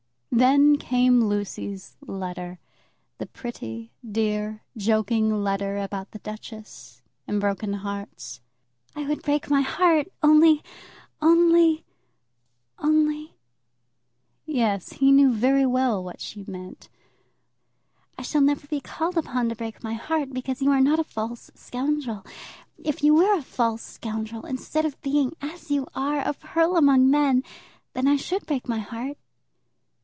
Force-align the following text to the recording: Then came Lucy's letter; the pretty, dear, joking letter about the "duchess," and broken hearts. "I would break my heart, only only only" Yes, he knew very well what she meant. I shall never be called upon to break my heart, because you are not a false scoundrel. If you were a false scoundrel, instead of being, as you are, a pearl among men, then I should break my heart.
Then 0.33 0.77
came 0.77 1.25
Lucy's 1.25 1.97
letter; 1.99 2.57
the 3.17 3.25
pretty, 3.25 3.91
dear, 4.09 4.63
joking 4.77 5.43
letter 5.43 5.77
about 5.77 6.11
the 6.11 6.19
"duchess," 6.19 7.01
and 7.27 7.41
broken 7.41 7.73
hearts. 7.73 8.39
"I 8.95 9.03
would 9.05 9.23
break 9.23 9.49
my 9.49 9.59
heart, 9.59 10.07
only 10.23 10.63
only 11.21 11.83
only" 12.79 13.35
Yes, 14.45 14.93
he 14.93 15.11
knew 15.11 15.33
very 15.33 15.65
well 15.65 16.01
what 16.01 16.21
she 16.21 16.45
meant. 16.47 16.87
I 18.17 18.21
shall 18.21 18.41
never 18.41 18.65
be 18.67 18.79
called 18.79 19.17
upon 19.17 19.49
to 19.49 19.55
break 19.55 19.83
my 19.83 19.93
heart, 19.95 20.33
because 20.33 20.61
you 20.61 20.71
are 20.71 20.81
not 20.81 20.97
a 20.97 21.03
false 21.03 21.51
scoundrel. 21.55 22.25
If 22.77 23.03
you 23.03 23.13
were 23.13 23.35
a 23.37 23.41
false 23.43 23.83
scoundrel, 23.83 24.45
instead 24.45 24.85
of 24.85 24.99
being, 25.01 25.35
as 25.41 25.69
you 25.69 25.87
are, 25.93 26.21
a 26.25 26.33
pearl 26.33 26.77
among 26.77 27.11
men, 27.11 27.43
then 27.93 28.07
I 28.07 28.15
should 28.15 28.45
break 28.45 28.69
my 28.69 28.79
heart. 28.79 29.17